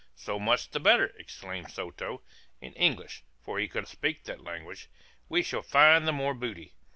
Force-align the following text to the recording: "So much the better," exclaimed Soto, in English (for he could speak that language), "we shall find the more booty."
"So 0.15 0.39
much 0.39 0.71
the 0.71 0.79
better," 0.79 1.13
exclaimed 1.19 1.69
Soto, 1.69 2.23
in 2.59 2.73
English 2.73 3.23
(for 3.43 3.59
he 3.59 3.67
could 3.67 3.87
speak 3.87 4.23
that 4.23 4.43
language), 4.43 4.89
"we 5.29 5.43
shall 5.43 5.61
find 5.61 6.07
the 6.07 6.11
more 6.11 6.33
booty." 6.33 6.73